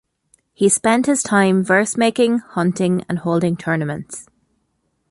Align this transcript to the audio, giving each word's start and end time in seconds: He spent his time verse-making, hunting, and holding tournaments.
He 0.55 0.67
spent 0.67 1.05
his 1.05 1.21
time 1.21 1.63
verse-making, 1.63 2.39
hunting, 2.39 3.05
and 3.07 3.19
holding 3.19 3.55
tournaments. 3.55 4.27